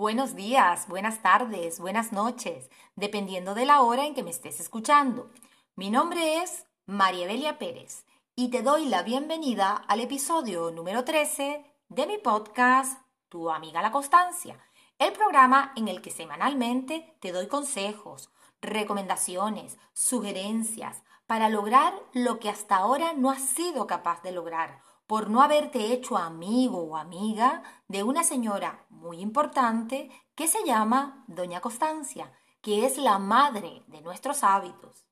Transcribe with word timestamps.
Buenos 0.00 0.34
días, 0.34 0.88
buenas 0.88 1.20
tardes, 1.20 1.78
buenas 1.78 2.10
noches, 2.10 2.70
dependiendo 2.96 3.54
de 3.54 3.66
la 3.66 3.82
hora 3.82 4.06
en 4.06 4.14
que 4.14 4.22
me 4.22 4.30
estés 4.30 4.58
escuchando. 4.58 5.28
Mi 5.76 5.90
nombre 5.90 6.38
es 6.38 6.64
María 6.86 7.26
Belia 7.26 7.58
Pérez 7.58 8.06
y 8.34 8.48
te 8.48 8.62
doy 8.62 8.86
la 8.86 9.02
bienvenida 9.02 9.76
al 9.88 10.00
episodio 10.00 10.70
número 10.70 11.04
13 11.04 11.66
de 11.90 12.06
mi 12.06 12.16
podcast 12.16 12.98
Tu 13.28 13.50
amiga 13.50 13.82
la 13.82 13.92
constancia, 13.92 14.58
el 14.98 15.12
programa 15.12 15.74
en 15.76 15.86
el 15.86 16.00
que 16.00 16.10
semanalmente 16.10 17.14
te 17.20 17.30
doy 17.30 17.46
consejos, 17.46 18.30
recomendaciones, 18.62 19.76
sugerencias 19.92 21.02
para 21.26 21.50
lograr 21.50 21.92
lo 22.14 22.38
que 22.38 22.48
hasta 22.48 22.76
ahora 22.76 23.12
no 23.12 23.30
has 23.30 23.42
sido 23.42 23.86
capaz 23.86 24.22
de 24.22 24.32
lograr 24.32 24.80
por 25.10 25.28
no 25.28 25.42
haberte 25.42 25.92
hecho 25.92 26.16
amigo 26.16 26.78
o 26.84 26.96
amiga 26.96 27.64
de 27.88 28.04
una 28.04 28.22
señora 28.22 28.86
muy 28.90 29.20
importante 29.20 30.08
que 30.36 30.46
se 30.46 30.64
llama 30.64 31.24
Doña 31.26 31.60
Constancia, 31.60 32.32
que 32.60 32.86
es 32.86 32.96
la 32.96 33.18
madre 33.18 33.82
de 33.88 34.02
nuestros 34.02 34.44
hábitos. 34.44 35.08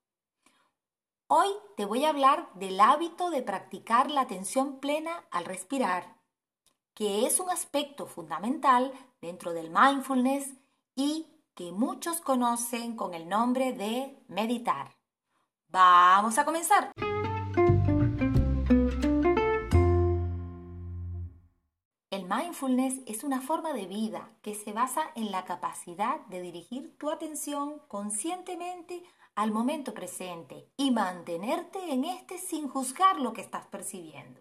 Hoy 1.26 1.48
te 1.76 1.84
voy 1.84 2.04
a 2.04 2.10
hablar 2.10 2.48
del 2.54 2.78
hábito 2.78 3.30
de 3.30 3.42
practicar 3.42 4.08
la 4.08 4.20
atención 4.20 4.78
plena 4.78 5.24
al 5.32 5.46
respirar, 5.46 6.14
que 6.94 7.26
es 7.26 7.40
un 7.40 7.50
aspecto 7.50 8.06
fundamental 8.06 8.92
dentro 9.20 9.52
del 9.52 9.68
mindfulness 9.68 10.54
y 10.94 11.26
que 11.56 11.72
muchos 11.72 12.20
conocen 12.20 12.94
con 12.94 13.14
el 13.14 13.28
nombre 13.28 13.72
de 13.72 14.16
meditar. 14.28 14.96
Vamos 15.66 16.38
a 16.38 16.44
comenzar. 16.44 16.92
Mindfulness 22.28 23.00
es 23.06 23.24
una 23.24 23.40
forma 23.40 23.72
de 23.72 23.86
vida 23.86 24.30
que 24.42 24.54
se 24.54 24.72
basa 24.72 25.10
en 25.14 25.30
la 25.30 25.44
capacidad 25.44 26.20
de 26.26 26.40
dirigir 26.40 26.96
tu 26.98 27.10
atención 27.10 27.80
conscientemente 27.88 29.02
al 29.34 29.50
momento 29.50 29.94
presente 29.94 30.68
y 30.76 30.90
mantenerte 30.90 31.92
en 31.92 32.04
este 32.04 32.38
sin 32.38 32.68
juzgar 32.68 33.20
lo 33.20 33.32
que 33.32 33.40
estás 33.40 33.66
percibiendo. 33.66 34.40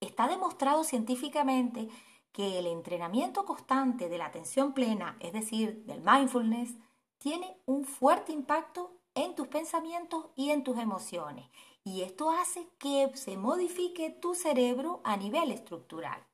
Está 0.00 0.28
demostrado 0.28 0.84
científicamente 0.84 1.88
que 2.32 2.58
el 2.58 2.66
entrenamiento 2.66 3.44
constante 3.44 4.08
de 4.08 4.18
la 4.18 4.26
atención 4.26 4.74
plena, 4.74 5.16
es 5.20 5.32
decir, 5.32 5.84
del 5.86 6.02
mindfulness, 6.02 6.74
tiene 7.18 7.58
un 7.64 7.84
fuerte 7.84 8.32
impacto 8.32 9.00
en 9.14 9.34
tus 9.34 9.48
pensamientos 9.48 10.26
y 10.34 10.50
en 10.50 10.62
tus 10.62 10.78
emociones. 10.78 11.48
Y 11.82 12.02
esto 12.02 12.30
hace 12.30 12.68
que 12.78 13.10
se 13.14 13.36
modifique 13.36 14.10
tu 14.10 14.34
cerebro 14.34 15.00
a 15.04 15.16
nivel 15.16 15.50
estructural. 15.50 16.26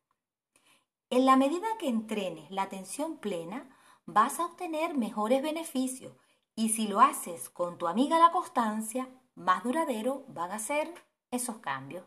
En 1.13 1.27
la 1.27 1.37
medida 1.37 1.67
que 1.79 1.91
entrenes 1.91 2.51
la 2.51 2.63
atención 2.63 3.19
plena, 3.19 3.69
vas 4.07 4.41
a 4.41 4.47
obtener 4.47 4.97
mejores 4.97 5.43
beneficios 5.43 6.15
y 6.57 6.71
si 6.71 6.89
lo 6.89 7.01
haces 7.01 7.51
con 7.51 7.77
tu 7.77 7.87
amiga 7.87 8.19
la 8.19 8.31
constancia, 8.31 9.11
más 9.35 9.63
duradero 9.63 10.25
van 10.29 10.53
a 10.53 10.59
ser 10.59 10.91
esos 11.31 11.59
cambios. 11.59 12.07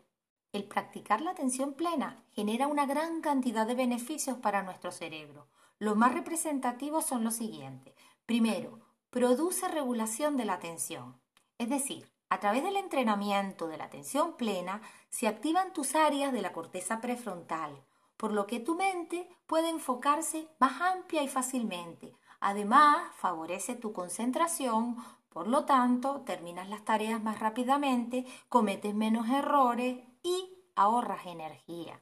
El 0.54 0.64
practicar 0.64 1.22
la 1.22 1.30
atención 1.30 1.76
plena 1.76 2.26
genera 2.32 2.66
una 2.66 2.88
gran 2.88 3.22
cantidad 3.22 3.68
de 3.68 3.76
beneficios 3.76 4.40
para 4.40 4.64
nuestro 4.64 4.92
cerebro. 4.92 5.50
Los 5.78 5.96
más 5.96 6.16
representativos 6.16 7.06
son 7.06 7.24
los 7.24 7.36
siguientes. 7.36 7.94
Primero, 8.26 8.80
produce 9.12 9.68
regulación 9.68 10.36
de 10.36 10.46
la 10.46 10.54
atención. 10.54 11.22
Es 11.60 11.70
decir, 11.70 12.12
a 12.30 12.40
través 12.40 12.64
del 12.64 12.76
entrenamiento 12.76 13.68
de 13.68 13.78
la 13.78 13.84
atención 13.84 14.36
plena 14.36 14.82
se 15.10 15.28
activan 15.28 15.74
tus 15.74 15.94
áreas 15.94 16.34
de 16.34 16.42
la 16.42 16.54
corteza 16.54 17.02
prefrontal, 17.02 17.86
por 18.18 18.32
lo 18.32 18.48
que 18.48 18.60
tu 18.60 18.76
mente 18.76 19.30
puede 19.48 19.70
enfocarse 19.70 20.48
más 20.60 20.82
amplia 20.82 21.24
y 21.24 21.28
fácilmente. 21.28 22.16
Además, 22.40 23.12
favorece 23.16 23.76
tu 23.76 23.94
concentración, 23.94 24.98
por 25.30 25.48
lo 25.48 25.66
tanto, 25.66 26.22
terminas 26.22 26.70
las 26.70 26.86
tareas 26.86 27.22
más 27.22 27.40
rápidamente, 27.40 28.26
cometes 28.48 28.96
menos 28.96 29.30
errores 29.30 30.00
y 30.24 30.56
ahorras 30.76 31.26
energía. 31.26 32.02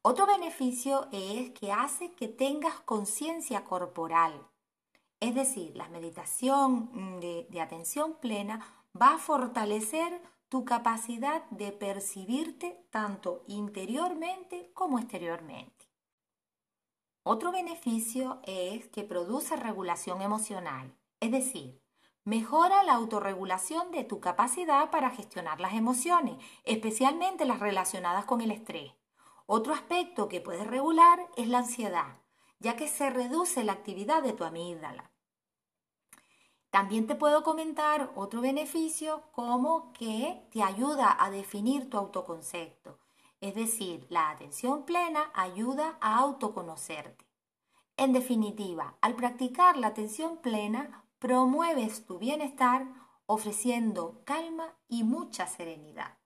Otro 0.00 0.26
beneficio 0.26 1.08
es 1.12 1.50
que 1.52 1.72
hace 1.72 2.12
que 2.12 2.28
tengas 2.28 2.80
conciencia 2.80 3.64
corporal. 3.64 4.46
Es 5.20 5.34
decir, 5.34 5.76
la 5.76 5.88
meditación 5.88 7.20
de, 7.20 7.46
de, 7.50 7.60
atención 7.60 8.14
plena 8.20 8.60
va 9.00 9.14
a 9.14 9.18
fortalecer 9.18 10.20
tu 10.54 10.64
capacidad 10.64 11.42
de 11.50 11.72
percibirte 11.72 12.86
tanto 12.92 13.42
interiormente 13.48 14.70
como 14.72 15.00
exteriormente. 15.00 15.90
Otro 17.24 17.50
beneficio 17.50 18.40
es 18.44 18.86
que 18.86 19.02
produce 19.02 19.56
regulación 19.56 20.22
emocional, 20.22 20.94
es 21.18 21.32
decir, 21.32 21.82
mejora 22.22 22.84
la 22.84 22.94
autorregulación 22.94 23.90
de 23.90 24.04
tu 24.04 24.20
capacidad 24.20 24.92
para 24.92 25.10
gestionar 25.10 25.58
las 25.58 25.74
emociones, 25.74 26.36
especialmente 26.62 27.46
las 27.46 27.58
relacionadas 27.58 28.24
con 28.24 28.40
el 28.40 28.52
estrés. 28.52 28.92
Otro 29.46 29.74
aspecto 29.74 30.28
que 30.28 30.40
puede 30.40 30.62
regular 30.62 31.18
es 31.36 31.48
la 31.48 31.58
ansiedad, 31.58 32.20
ya 32.60 32.76
que 32.76 32.86
se 32.86 33.10
reduce 33.10 33.64
la 33.64 33.72
actividad 33.72 34.22
de 34.22 34.34
tu 34.34 34.44
amígdala. 34.44 35.10
También 36.74 37.06
te 37.06 37.14
puedo 37.14 37.44
comentar 37.44 38.10
otro 38.16 38.40
beneficio 38.40 39.22
como 39.30 39.92
que 39.92 40.42
te 40.50 40.60
ayuda 40.60 41.16
a 41.24 41.30
definir 41.30 41.88
tu 41.88 41.98
autoconcepto. 41.98 42.98
Es 43.40 43.54
decir, 43.54 44.08
la 44.10 44.30
atención 44.30 44.84
plena 44.84 45.30
ayuda 45.34 45.96
a 46.00 46.18
autoconocerte. 46.18 47.24
En 47.96 48.12
definitiva, 48.12 48.96
al 49.02 49.14
practicar 49.14 49.76
la 49.76 49.86
atención 49.86 50.38
plena, 50.38 51.04
promueves 51.20 52.06
tu 52.06 52.18
bienestar 52.18 52.88
ofreciendo 53.26 54.22
calma 54.24 54.74
y 54.88 55.04
mucha 55.04 55.46
serenidad. 55.46 56.18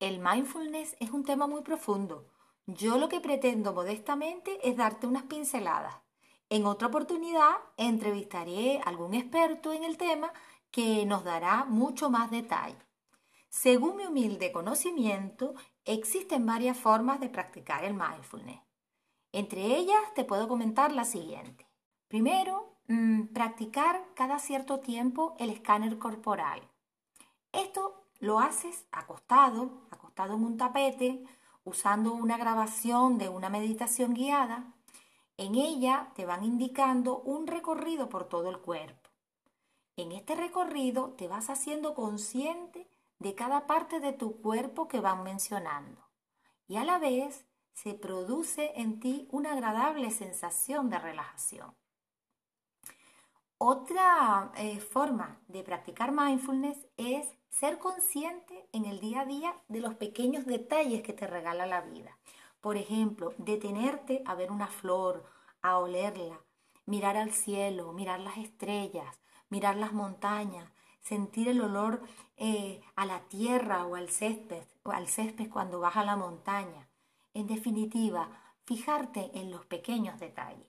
El 0.00 0.20
mindfulness 0.20 0.96
es 1.00 1.10
un 1.10 1.22
tema 1.22 1.46
muy 1.46 1.60
profundo. 1.60 2.26
Yo 2.64 2.96
lo 2.96 3.10
que 3.10 3.20
pretendo 3.20 3.74
modestamente 3.74 4.58
es 4.66 4.78
darte 4.78 5.06
unas 5.06 5.24
pinceladas 5.24 6.05
en 6.48 6.66
otra 6.66 6.88
oportunidad 6.88 7.56
entrevistaré 7.76 8.78
a 8.78 8.88
algún 8.88 9.14
experto 9.14 9.72
en 9.72 9.84
el 9.84 9.96
tema 9.96 10.32
que 10.70 11.04
nos 11.06 11.24
dará 11.24 11.64
mucho 11.64 12.10
más 12.10 12.30
detalle. 12.30 12.76
Según 13.48 13.96
mi 13.96 14.06
humilde 14.06 14.52
conocimiento, 14.52 15.54
existen 15.84 16.46
varias 16.46 16.78
formas 16.78 17.20
de 17.20 17.30
practicar 17.30 17.84
el 17.84 17.94
mindfulness. 17.94 18.60
Entre 19.32 19.76
ellas 19.76 20.00
te 20.14 20.24
puedo 20.24 20.46
comentar 20.46 20.92
la 20.92 21.04
siguiente. 21.04 21.66
Primero, 22.08 22.76
mm, 22.88 23.28
practicar 23.28 24.04
cada 24.14 24.38
cierto 24.38 24.78
tiempo 24.80 25.34
el 25.38 25.50
escáner 25.50 25.98
corporal. 25.98 26.62
Esto 27.52 28.04
lo 28.20 28.38
haces 28.38 28.86
acostado, 28.92 29.86
acostado 29.90 30.34
en 30.34 30.44
un 30.44 30.56
tapete, 30.56 31.24
usando 31.64 32.12
una 32.12 32.36
grabación 32.36 33.18
de 33.18 33.28
una 33.28 33.48
meditación 33.48 34.14
guiada 34.14 34.75
en 35.36 35.54
ella 35.54 36.12
te 36.14 36.24
van 36.24 36.44
indicando 36.44 37.18
un 37.18 37.46
recorrido 37.46 38.08
por 38.08 38.28
todo 38.28 38.50
el 38.50 38.58
cuerpo. 38.58 39.10
En 39.96 40.12
este 40.12 40.34
recorrido 40.34 41.10
te 41.10 41.28
vas 41.28 41.50
haciendo 41.50 41.94
consciente 41.94 42.88
de 43.18 43.34
cada 43.34 43.66
parte 43.66 44.00
de 44.00 44.12
tu 44.12 44.40
cuerpo 44.40 44.88
que 44.88 45.00
van 45.00 45.22
mencionando. 45.22 46.00
Y 46.68 46.76
a 46.76 46.84
la 46.84 46.98
vez 46.98 47.46
se 47.72 47.94
produce 47.94 48.72
en 48.76 49.00
ti 49.00 49.28
una 49.30 49.52
agradable 49.52 50.10
sensación 50.10 50.90
de 50.90 50.98
relajación. 50.98 51.74
Otra 53.58 54.52
eh, 54.56 54.80
forma 54.80 55.40
de 55.48 55.62
practicar 55.62 56.12
mindfulness 56.12 56.86
es 56.98 57.26
ser 57.48 57.78
consciente 57.78 58.68
en 58.72 58.84
el 58.84 59.00
día 59.00 59.22
a 59.22 59.24
día 59.24 59.54
de 59.68 59.80
los 59.80 59.94
pequeños 59.94 60.44
detalles 60.44 61.02
que 61.02 61.14
te 61.14 61.26
regala 61.26 61.66
la 61.66 61.80
vida. 61.80 62.18
Por 62.66 62.76
ejemplo, 62.76 63.32
detenerte 63.38 64.24
a 64.26 64.34
ver 64.34 64.50
una 64.50 64.66
flor, 64.66 65.24
a 65.62 65.78
olerla, 65.78 66.40
mirar 66.84 67.16
al 67.16 67.30
cielo, 67.30 67.92
mirar 67.92 68.18
las 68.18 68.38
estrellas, 68.38 69.20
mirar 69.48 69.76
las 69.76 69.92
montañas, 69.92 70.68
sentir 71.00 71.46
el 71.46 71.60
olor 71.60 72.02
eh, 72.36 72.82
a 72.96 73.06
la 73.06 73.20
tierra 73.28 73.86
o 73.86 73.94
al 73.94 74.08
césped, 74.08 74.64
o 74.82 74.90
al 74.90 75.06
césped 75.06 75.48
cuando 75.48 75.78
vas 75.78 75.96
a 75.96 76.04
la 76.04 76.16
montaña. 76.16 76.88
En 77.34 77.46
definitiva, 77.46 78.30
fijarte 78.64 79.30
en 79.38 79.52
los 79.52 79.64
pequeños 79.66 80.18
detalles. 80.18 80.66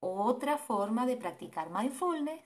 Otra 0.00 0.58
forma 0.58 1.06
de 1.06 1.16
practicar 1.16 1.70
mindfulness, 1.70 2.42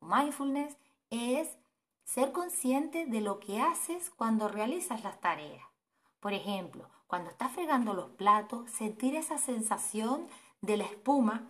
mindfulness 0.00 0.76
es 1.10 1.56
ser 2.02 2.32
consciente 2.32 3.06
de 3.06 3.20
lo 3.20 3.38
que 3.38 3.60
haces 3.60 4.10
cuando 4.10 4.48
realizas 4.48 5.04
las 5.04 5.20
tareas. 5.20 5.64
Por 6.18 6.32
ejemplo, 6.32 6.88
cuando 7.12 7.28
estás 7.28 7.52
fregando 7.52 7.92
los 7.92 8.08
platos, 8.12 8.70
sentir 8.70 9.16
esa 9.16 9.36
sensación 9.36 10.28
de 10.62 10.78
la 10.78 10.84
espuma, 10.84 11.46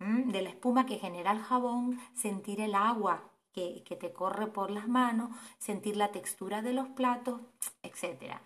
de 0.00 0.42
la 0.42 0.48
espuma 0.48 0.86
que 0.86 0.98
genera 0.98 1.30
el 1.30 1.38
jabón, 1.38 2.00
sentir 2.14 2.60
el 2.60 2.74
agua 2.74 3.30
que, 3.52 3.84
que, 3.84 3.94
te 3.94 4.12
corre 4.12 4.48
por 4.48 4.72
las 4.72 4.88
manos, 4.88 5.30
sentir 5.58 5.96
la 5.96 6.10
textura 6.10 6.62
de 6.62 6.72
los 6.72 6.88
platos, 6.88 7.40
etc. 7.84 8.38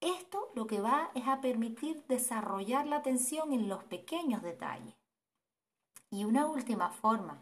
Esto 0.00 0.50
lo 0.56 0.66
que 0.66 0.80
va 0.80 1.12
es 1.14 1.28
a 1.28 1.40
permitir 1.40 2.02
desarrollar 2.08 2.88
la 2.88 2.96
atención 2.96 3.52
en 3.52 3.68
los 3.68 3.84
pequeños 3.84 4.42
detalles. 4.42 4.96
Y 6.10 6.24
una 6.24 6.46
última 6.46 6.90
forma 6.90 7.38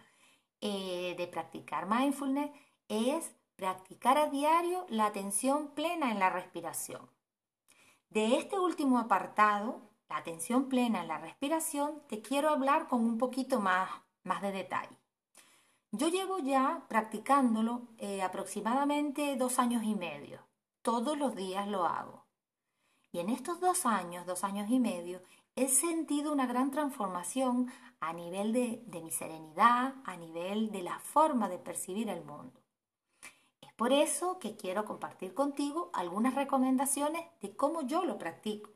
eh, 0.61 1.15
de 1.17 1.27
practicar 1.27 1.89
mindfulness 1.89 2.51
es 2.89 3.35
practicar 3.57 4.19
a 4.19 4.27
diario 4.27 4.85
la 4.91 5.07
atención 5.07 5.69
plena 5.69 6.13
en 6.13 6.19
la 6.19 6.29
respiración. 6.29 7.14
De 8.15 8.37
este 8.37 8.61
último 8.61 9.01
apartado, 9.01 9.91
la 10.09 10.19
atención 10.19 10.69
plena 10.69 11.01
en 11.01 11.09
la 11.09 11.19
respiración, 11.19 12.01
te 12.07 12.23
quiero 12.23 12.49
hablar 12.49 12.87
con 12.87 13.01
un 13.01 13.19
poquito 13.19 13.59
más, 13.59 13.91
más 14.23 14.41
de 14.41 14.53
detalle. 14.53 14.97
Yo 15.91 16.07
llevo 16.07 16.39
ya 16.39 16.85
practicándolo 16.89 17.89
eh, 17.99 18.23
aproximadamente 18.23 19.35
dos 19.35 19.59
años 19.59 19.83
y 19.83 19.97
medio. 19.97 20.47
Todos 20.83 21.19
los 21.19 21.35
días 21.35 21.67
lo 21.67 21.87
hago. 21.87 22.25
Y 23.11 23.19
en 23.19 23.31
estos 23.31 23.59
dos 23.59 23.85
años, 23.85 24.27
dos 24.27 24.45
años 24.45 24.71
y 24.71 24.79
medio, 24.79 25.21
he 25.57 25.67
sentido 25.67 26.33
una 26.33 26.47
gran 26.47 26.71
transformación 26.71 27.69
a 27.99 28.13
nivel 28.13 28.53
de, 28.53 28.85
de 28.87 29.03
mi 29.03 29.11
serenidad, 29.11 29.97
a 30.05 30.17
nivel 30.17 30.71
de 30.71 30.83
la 30.83 31.01
forma 31.01 31.49
de 31.49 31.59
percibir 31.59 32.09
el 32.09 32.25
mundo. 32.25 32.64
Por 33.77 33.93
eso 33.93 34.39
que 34.39 34.57
quiero 34.57 34.85
compartir 34.85 35.35
contigo 35.35 35.91
algunas 35.93 36.35
recomendaciones 36.35 37.25
de 37.41 37.57
cómo 37.57 37.83
yo 37.83 38.05
lo 38.05 38.19
practico, 38.19 38.71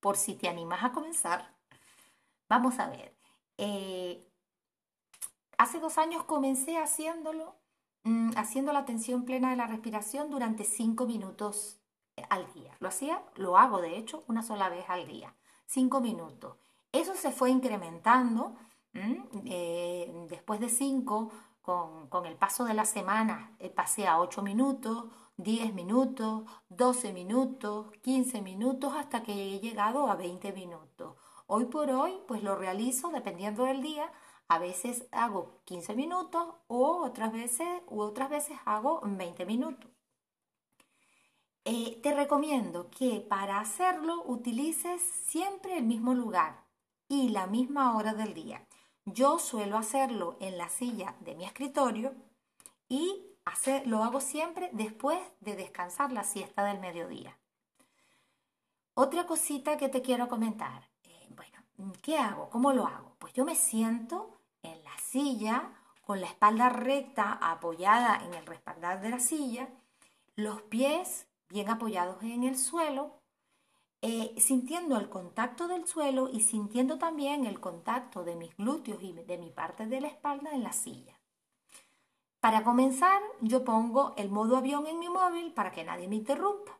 por 0.00 0.16
si 0.16 0.34
te 0.34 0.48
animas 0.48 0.82
a 0.82 0.92
comenzar. 0.92 1.54
Vamos 2.48 2.78
a 2.78 2.88
ver. 2.88 3.16
Eh, 3.58 4.28
hace 5.56 5.78
dos 5.78 5.98
años 5.98 6.24
comencé 6.24 6.78
haciéndolo, 6.78 7.54
mm, 8.02 8.32
haciendo 8.36 8.72
la 8.72 8.80
atención 8.80 9.24
plena 9.24 9.50
de 9.50 9.56
la 9.56 9.66
respiración 9.66 10.30
durante 10.30 10.64
cinco 10.64 11.06
minutos 11.06 11.78
al 12.28 12.52
día. 12.52 12.76
Lo 12.80 12.88
hacía, 12.88 13.22
lo 13.36 13.56
hago 13.56 13.80
de 13.80 13.96
hecho 13.96 14.24
una 14.28 14.42
sola 14.42 14.68
vez 14.68 14.84
al 14.88 15.06
día 15.06 15.34
cinco 15.66 16.00
minutos. 16.00 16.56
Eso 16.92 17.14
se 17.14 17.32
fue 17.32 17.50
incrementando 17.50 18.56
eh, 19.46 20.26
después 20.28 20.60
de 20.60 20.68
cinco, 20.68 21.32
con, 21.64 22.26
el 22.26 22.36
paso 22.36 22.64
de 22.66 22.74
la 22.74 22.84
semana, 22.84 23.56
eh, 23.58 23.70
pasé 23.70 24.06
a 24.06 24.20
ocho 24.20 24.42
minutos, 24.42 25.06
10 25.38 25.72
minutos, 25.72 26.44
12 26.68 27.14
minutos, 27.14 27.90
15 28.02 28.42
minutos, 28.42 28.92
hasta 28.94 29.22
que 29.22 29.32
he 29.32 29.60
llegado 29.60 30.08
a 30.08 30.14
20 30.14 30.52
minutos. 30.52 31.16
Hoy 31.46 31.64
por 31.64 31.90
hoy, 31.90 32.18
pues 32.28 32.42
lo 32.42 32.54
realizo 32.54 33.08
dependiendo 33.10 33.64
del 33.64 33.80
día. 33.80 34.12
A 34.46 34.58
veces 34.58 35.06
hago 35.10 35.62
15 35.64 35.94
minutos 35.94 36.54
o 36.66 37.02
otras 37.02 37.32
veces, 37.32 37.66
u 37.86 38.02
otras 38.02 38.28
veces 38.28 38.58
hago 38.66 39.00
20 39.02 39.46
minutos. 39.46 39.90
Eh, 41.64 41.98
te 42.02 42.14
recomiendo 42.14 42.90
que 42.90 43.20
para 43.22 43.58
hacerlo 43.58 44.22
utilices 44.26 45.00
siempre 45.00 45.78
el 45.78 45.84
mismo 45.84 46.12
lugar 46.12 46.66
y 47.08 47.30
la 47.30 47.46
misma 47.46 47.96
hora 47.96 48.12
del 48.12 48.34
día. 48.34 48.66
Yo 49.06 49.38
suelo 49.38 49.76
hacerlo 49.76 50.36
en 50.40 50.56
la 50.56 50.68
silla 50.68 51.14
de 51.20 51.34
mi 51.34 51.44
escritorio 51.44 52.14
y 52.88 53.24
lo 53.86 54.02
hago 54.02 54.20
siempre 54.20 54.70
después 54.72 55.18
de 55.40 55.56
descansar 55.56 56.12
la 56.12 56.24
siesta 56.24 56.64
del 56.64 56.80
mediodía. 56.80 57.36
Otra 58.94 59.26
cosita 59.26 59.76
que 59.76 59.88
te 59.88 60.02
quiero 60.02 60.28
comentar. 60.28 60.88
Eh, 61.02 61.28
bueno, 61.34 61.92
¿qué 62.02 62.16
hago? 62.16 62.48
¿Cómo 62.50 62.72
lo 62.72 62.86
hago? 62.86 63.16
Pues 63.18 63.32
yo 63.34 63.44
me 63.44 63.54
siento 63.54 64.38
en 64.62 64.82
la 64.84 64.96
silla 64.98 65.72
con 66.02 66.20
la 66.20 66.26
espalda 66.26 66.68
recta 66.68 67.32
apoyada 67.32 68.22
en 68.24 68.34
el 68.34 68.46
respaldar 68.46 69.00
de 69.00 69.10
la 69.10 69.20
silla, 69.20 69.68
los 70.36 70.62
pies 70.62 71.26
bien 71.48 71.70
apoyados 71.70 72.22
en 72.22 72.44
el 72.44 72.58
suelo, 72.58 73.20
eh, 74.06 74.34
sintiendo 74.36 74.98
el 74.98 75.08
contacto 75.08 75.66
del 75.66 75.86
suelo 75.86 76.28
y 76.28 76.40
sintiendo 76.40 76.98
también 76.98 77.46
el 77.46 77.58
contacto 77.58 78.22
de 78.22 78.36
mis 78.36 78.54
glúteos 78.54 79.02
y 79.02 79.14
de 79.14 79.38
mi 79.38 79.48
parte 79.48 79.86
de 79.86 79.98
la 80.02 80.08
espalda 80.08 80.52
en 80.52 80.62
la 80.62 80.74
silla. 80.74 81.18
Para 82.38 82.64
comenzar, 82.64 83.22
yo 83.40 83.64
pongo 83.64 84.12
el 84.18 84.28
modo 84.28 84.58
avión 84.58 84.86
en 84.86 84.98
mi 84.98 85.08
móvil 85.08 85.54
para 85.54 85.72
que 85.72 85.84
nadie 85.84 86.06
me 86.06 86.16
interrumpa. 86.16 86.78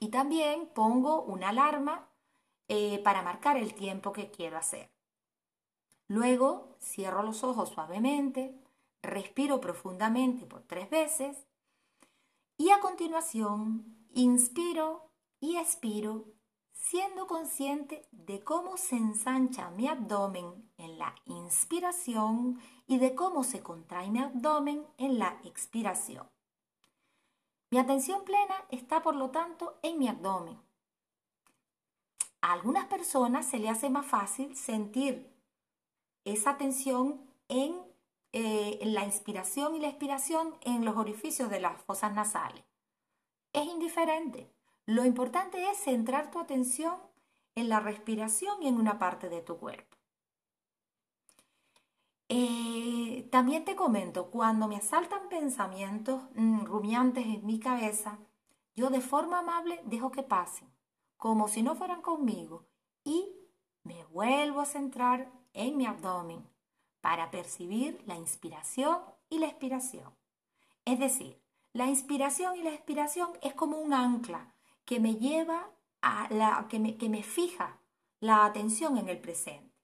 Y 0.00 0.08
también 0.08 0.70
pongo 0.74 1.20
una 1.20 1.50
alarma 1.50 2.08
eh, 2.68 2.98
para 3.04 3.20
marcar 3.20 3.58
el 3.58 3.74
tiempo 3.74 4.14
que 4.14 4.30
quiero 4.30 4.56
hacer. 4.56 4.90
Luego 6.06 6.78
cierro 6.80 7.22
los 7.22 7.44
ojos 7.44 7.68
suavemente, 7.68 8.58
respiro 9.02 9.60
profundamente 9.60 10.46
por 10.46 10.62
tres 10.62 10.88
veces 10.88 11.46
y 12.56 12.70
a 12.70 12.80
continuación, 12.80 13.98
inspiro 14.14 15.10
y 15.40 15.58
expiro, 15.58 16.37
siendo 16.78 17.26
consciente 17.26 18.06
de 18.12 18.42
cómo 18.42 18.76
se 18.76 18.96
ensancha 18.96 19.70
mi 19.70 19.88
abdomen 19.88 20.70
en 20.78 20.98
la 20.98 21.14
inspiración 21.26 22.60
y 22.86 22.98
de 22.98 23.14
cómo 23.14 23.44
se 23.44 23.62
contrae 23.62 24.10
mi 24.10 24.20
abdomen 24.20 24.86
en 24.96 25.18
la 25.18 25.40
expiración. 25.44 26.26
Mi 27.70 27.78
atención 27.78 28.24
plena 28.24 28.54
está, 28.70 29.02
por 29.02 29.14
lo 29.14 29.30
tanto, 29.30 29.78
en 29.82 29.98
mi 29.98 30.08
abdomen. 30.08 30.58
A 32.40 32.52
algunas 32.52 32.86
personas 32.86 33.44
se 33.44 33.58
le 33.58 33.68
hace 33.68 33.90
más 33.90 34.06
fácil 34.06 34.56
sentir 34.56 35.34
esa 36.24 36.56
tensión 36.56 37.20
en 37.48 37.76
eh, 38.32 38.78
la 38.84 39.04
inspiración 39.04 39.74
y 39.74 39.80
la 39.80 39.88
expiración 39.88 40.54
en 40.62 40.84
los 40.84 40.96
orificios 40.96 41.50
de 41.50 41.60
las 41.60 41.82
fosas 41.82 42.14
nasales. 42.14 42.64
Es 43.52 43.66
indiferente. 43.66 44.57
Lo 44.88 45.04
importante 45.04 45.68
es 45.68 45.76
centrar 45.76 46.30
tu 46.30 46.38
atención 46.38 46.94
en 47.54 47.68
la 47.68 47.78
respiración 47.78 48.62
y 48.62 48.68
en 48.68 48.76
una 48.76 48.98
parte 48.98 49.28
de 49.28 49.42
tu 49.42 49.58
cuerpo. 49.58 49.98
Eh, 52.30 53.28
también 53.30 53.66
te 53.66 53.76
comento, 53.76 54.30
cuando 54.30 54.66
me 54.66 54.76
asaltan 54.76 55.28
pensamientos 55.28 56.22
mm, 56.36 56.64
rumiantes 56.64 57.26
en 57.26 57.44
mi 57.44 57.60
cabeza, 57.60 58.18
yo 58.76 58.88
de 58.88 59.02
forma 59.02 59.40
amable 59.40 59.78
dejo 59.84 60.10
que 60.10 60.22
pasen, 60.22 60.72
como 61.18 61.48
si 61.48 61.62
no 61.62 61.74
fueran 61.74 62.00
conmigo, 62.00 62.64
y 63.04 63.28
me 63.82 64.06
vuelvo 64.06 64.62
a 64.62 64.64
centrar 64.64 65.30
en 65.52 65.76
mi 65.76 65.84
abdomen, 65.84 66.48
para 67.02 67.30
percibir 67.30 68.02
la 68.06 68.16
inspiración 68.16 69.00
y 69.28 69.38
la 69.38 69.48
expiración. 69.48 70.14
Es 70.86 70.98
decir, 70.98 71.38
la 71.74 71.88
inspiración 71.88 72.56
y 72.56 72.62
la 72.62 72.72
expiración 72.72 73.28
es 73.42 73.52
como 73.52 73.76
un 73.76 73.92
ancla 73.92 74.54
que 74.88 75.00
me 75.00 75.16
lleva 75.16 75.70
a 76.00 76.28
la 76.30 76.66
que 76.66 76.78
me, 76.78 76.96
que 76.96 77.10
me 77.10 77.22
fija 77.22 77.78
la 78.20 78.46
atención 78.46 78.96
en 78.96 79.10
el 79.10 79.20
presente. 79.20 79.76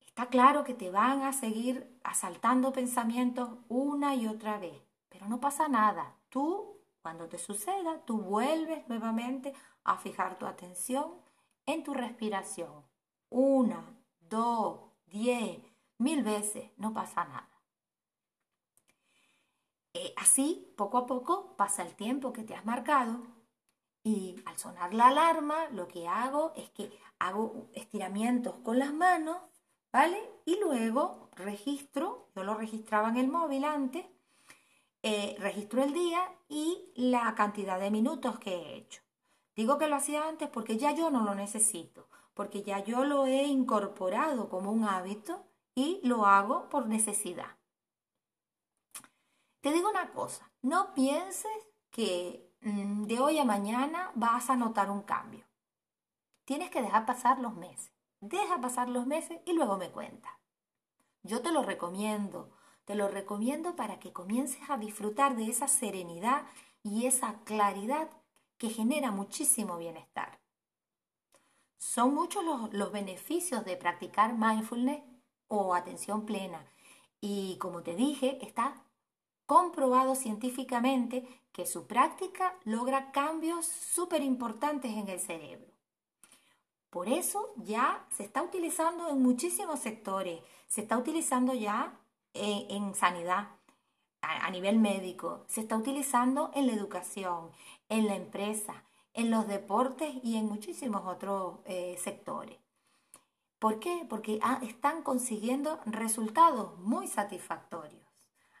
Está 0.00 0.26
claro 0.26 0.64
que 0.64 0.74
te 0.74 0.90
van 0.90 1.22
a 1.22 1.32
seguir 1.32 1.96
asaltando 2.02 2.72
pensamientos 2.72 3.50
una 3.68 4.16
y 4.16 4.26
otra 4.26 4.58
vez, 4.58 4.82
pero 5.08 5.28
no 5.28 5.38
pasa 5.38 5.68
nada. 5.68 6.16
Tú, 6.28 6.80
cuando 7.02 7.28
te 7.28 7.38
suceda, 7.38 8.04
tú 8.04 8.18
vuelves 8.18 8.88
nuevamente 8.88 9.54
a 9.84 9.96
fijar 9.96 10.36
tu 10.36 10.46
atención 10.46 11.14
en 11.66 11.84
tu 11.84 11.94
respiración. 11.94 12.84
Una, 13.30 13.96
dos, 14.18 14.90
diez, 15.06 15.62
mil 15.98 16.24
veces, 16.24 16.72
no 16.78 16.92
pasa 16.92 17.24
nada. 17.26 17.53
Eh, 19.94 20.12
así, 20.16 20.72
poco 20.76 20.98
a 20.98 21.06
poco, 21.06 21.56
pasa 21.56 21.82
el 21.82 21.94
tiempo 21.94 22.32
que 22.32 22.42
te 22.44 22.54
has 22.54 22.66
marcado 22.66 23.22
y 24.02 24.42
al 24.44 24.58
sonar 24.58 24.92
la 24.92 25.08
alarma, 25.08 25.68
lo 25.70 25.88
que 25.88 26.06
hago 26.06 26.52
es 26.56 26.68
que 26.70 26.90
hago 27.18 27.70
estiramientos 27.72 28.56
con 28.62 28.78
las 28.78 28.92
manos, 28.92 29.38
¿vale? 29.92 30.18
Y 30.44 30.58
luego 30.60 31.30
registro, 31.36 32.28
yo 32.36 32.44
lo 32.44 32.54
registraba 32.54 33.08
en 33.08 33.16
el 33.16 33.28
móvil 33.28 33.64
antes, 33.64 34.04
eh, 35.02 35.36
registro 35.38 35.82
el 35.82 35.94
día 35.94 36.30
y 36.48 36.92
la 36.96 37.34
cantidad 37.34 37.80
de 37.80 37.90
minutos 37.90 38.38
que 38.38 38.54
he 38.54 38.76
hecho. 38.76 39.00
Digo 39.56 39.78
que 39.78 39.88
lo 39.88 39.96
hacía 39.96 40.28
antes 40.28 40.50
porque 40.50 40.76
ya 40.76 40.92
yo 40.92 41.10
no 41.10 41.24
lo 41.24 41.34
necesito 41.34 42.08
porque 42.34 42.62
ya 42.62 42.84
yo 42.84 43.04
lo 43.04 43.26
he 43.26 43.44
incorporado 43.44 44.48
como 44.48 44.72
un 44.72 44.84
hábito 44.84 45.46
y 45.74 46.00
lo 46.02 46.26
hago 46.26 46.68
por 46.68 46.86
necesidad. 46.86 47.53
Te 49.64 49.72
digo 49.72 49.88
una 49.88 50.12
cosa, 50.12 50.52
no 50.60 50.92
pienses 50.92 51.50
que 51.90 52.54
mm, 52.60 53.04
de 53.04 53.18
hoy 53.18 53.38
a 53.38 53.46
mañana 53.46 54.12
vas 54.14 54.50
a 54.50 54.56
notar 54.56 54.90
un 54.90 55.00
cambio. 55.00 55.46
Tienes 56.44 56.68
que 56.68 56.82
dejar 56.82 57.06
pasar 57.06 57.38
los 57.38 57.54
meses. 57.54 57.90
Deja 58.20 58.60
pasar 58.60 58.90
los 58.90 59.06
meses 59.06 59.40
y 59.46 59.54
luego 59.54 59.78
me 59.78 59.90
cuentas. 59.90 60.34
Yo 61.22 61.40
te 61.40 61.50
lo 61.50 61.62
recomiendo, 61.62 62.50
te 62.84 62.94
lo 62.94 63.08
recomiendo 63.08 63.74
para 63.74 63.98
que 63.98 64.12
comiences 64.12 64.68
a 64.68 64.76
disfrutar 64.76 65.34
de 65.34 65.48
esa 65.48 65.66
serenidad 65.66 66.42
y 66.82 67.06
esa 67.06 67.40
claridad 67.44 68.10
que 68.58 68.68
genera 68.68 69.12
muchísimo 69.12 69.78
bienestar. 69.78 70.42
Son 71.78 72.14
muchos 72.14 72.44
los, 72.70 72.92
beneficios 72.92 73.64
de 73.64 73.78
practicar 73.78 74.34
mindfulness 74.36 75.02
o 75.48 75.74
atención 75.74 76.26
plena. 76.26 76.70
Y 77.22 77.56
como 77.56 77.82
te 77.82 77.94
dije, 77.94 78.44
está 78.46 78.83
comprobado 79.46 80.14
científicamente 80.14 81.26
que 81.52 81.66
su 81.66 81.86
práctica 81.86 82.56
logra 82.64 83.12
cambios 83.12 83.66
súper 83.66 84.22
importantes 84.22 84.92
en 84.92 85.08
el 85.08 85.20
cerebro. 85.20 85.72
Por 86.90 87.08
eso 87.08 87.52
ya 87.56 88.06
se 88.10 88.22
está 88.22 88.42
utilizando 88.42 89.08
en 89.08 89.20
muchísimos 89.20 89.80
sectores, 89.80 90.40
se 90.68 90.82
está 90.82 90.96
utilizando 90.96 91.52
ya 91.52 92.00
en, 92.34 92.94
sanidad 92.94 93.48
a, 94.20 94.50
nivel 94.50 94.78
médico, 94.78 95.44
se 95.48 95.60
está 95.60 95.76
utilizando 95.76 96.50
en 96.54 96.66
la 96.66 96.72
educación, 96.72 97.50
en 97.88 98.06
la 98.06 98.14
empresa, 98.14 98.84
en 99.12 99.30
los 99.30 99.46
deportes 99.48 100.14
y 100.22 100.36
en 100.36 100.46
muchísimos 100.46 101.02
otros 101.06 101.58
eh, 101.64 101.96
sectores. 102.02 102.58
¿Por 103.58 103.80
qué? 103.80 104.06
Porque 104.08 104.38
ah, 104.42 104.60
están 104.62 105.02
consiguiendo 105.02 105.80
resultados 105.86 106.78
muy 106.78 107.08
satisfactorios. 107.08 108.03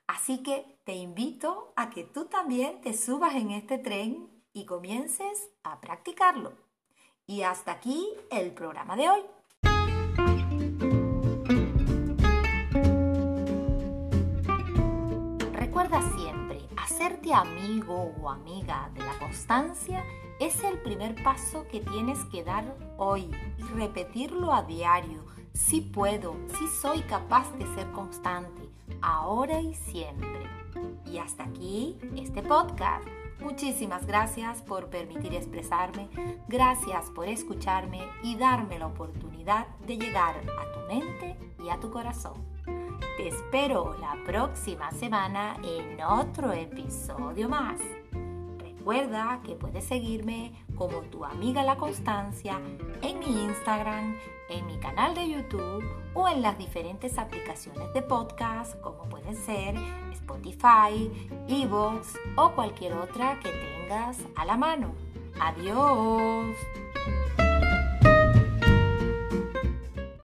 Así 0.06 0.42
que 0.42 0.78
te 0.84 0.94
invito 0.94 1.72
a 1.76 1.90
que 1.90 2.04
tú 2.04 2.26
también 2.26 2.80
te 2.82 2.92
subas 2.92 3.34
en 3.34 3.50
este 3.50 3.78
tren 3.78 4.28
y 4.52 4.66
comiences 4.66 5.50
a 5.62 5.80
practicarlo. 5.80 6.52
Y 7.26 7.42
hasta 7.42 7.72
aquí 7.72 8.06
el 8.30 8.52
programa 8.52 8.96
de 8.96 9.08
hoy. 9.08 9.20
Recuerda 15.52 16.02
siempre, 16.16 16.60
hacerte 16.76 17.32
amigo 17.32 18.14
o 18.20 18.28
amiga 18.28 18.90
de 18.94 19.00
la 19.00 19.18
constancia 19.18 20.04
es 20.38 20.62
el 20.64 20.78
primer 20.82 21.22
paso 21.22 21.66
que 21.68 21.80
tienes 21.80 22.18
que 22.26 22.44
dar 22.44 22.76
hoy 22.98 23.30
y 23.56 23.62
repetirlo 23.62 24.52
a 24.52 24.62
diario. 24.62 25.24
Si 25.54 25.80
puedo, 25.80 26.36
si 26.58 26.66
soy 26.66 27.02
capaz 27.02 27.52
de 27.52 27.66
ser 27.76 27.88
constante, 27.92 28.68
ahora 29.00 29.60
y 29.60 29.72
siempre. 29.74 30.50
Y 31.06 31.18
hasta 31.18 31.44
aquí 31.44 31.96
este 32.16 32.42
podcast. 32.42 33.06
Muchísimas 33.38 34.04
gracias 34.04 34.62
por 34.62 34.90
permitir 34.90 35.32
expresarme, 35.32 36.08
gracias 36.48 37.08
por 37.10 37.28
escucharme 37.28 38.00
y 38.24 38.36
darme 38.36 38.80
la 38.80 38.88
oportunidad 38.88 39.68
de 39.86 39.96
llegar 39.96 40.36
a 40.36 40.72
tu 40.72 40.92
mente 40.92 41.36
y 41.64 41.68
a 41.68 41.78
tu 41.78 41.90
corazón. 41.90 42.34
Te 43.16 43.28
espero 43.28 43.96
la 44.00 44.16
próxima 44.26 44.90
semana 44.90 45.56
en 45.62 46.02
otro 46.02 46.52
episodio 46.52 47.48
más. 47.48 47.80
Recuerda 48.84 49.40
que 49.42 49.54
puedes 49.54 49.86
seguirme 49.86 50.52
como 50.76 51.00
tu 51.04 51.24
amiga 51.24 51.62
La 51.62 51.76
Constancia 51.76 52.60
en 53.00 53.18
mi 53.18 53.44
Instagram, 53.44 54.14
en 54.50 54.66
mi 54.66 54.76
canal 54.76 55.14
de 55.14 55.26
YouTube 55.26 55.82
o 56.12 56.28
en 56.28 56.42
las 56.42 56.58
diferentes 56.58 57.16
aplicaciones 57.16 57.94
de 57.94 58.02
podcast 58.02 58.78
como 58.82 59.08
pueden 59.08 59.36
ser 59.36 59.74
Spotify, 60.12 61.10
Evox 61.48 62.12
o 62.36 62.50
cualquier 62.50 62.92
otra 62.92 63.40
que 63.40 63.48
tengas 63.48 64.18
a 64.36 64.44
la 64.44 64.58
mano. 64.58 64.94
Adiós. 65.40 66.54